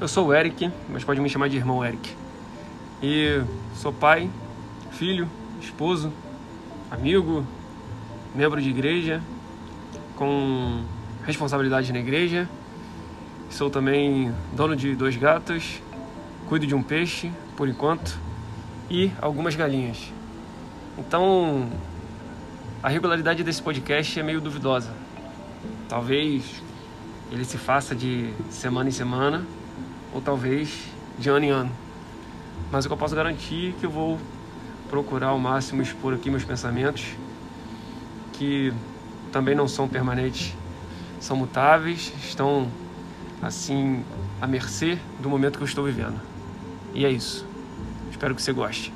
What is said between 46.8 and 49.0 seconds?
E é isso. Espero que você goste.